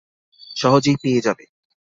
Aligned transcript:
সহজেই 0.55 0.97
পেয়ে 1.01 1.21
যাব। 1.21 1.37